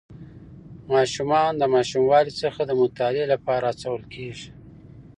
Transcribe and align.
ماشومان 0.93 1.51
د 1.57 1.63
ماشوموالي 1.73 2.33
څخه 2.41 2.61
د 2.65 2.71
مطالعې 2.81 3.25
لپاره 3.33 3.63
هڅول 3.69 4.03
کېږي. 4.13 4.49